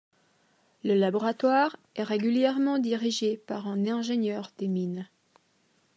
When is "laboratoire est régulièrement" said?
0.95-2.79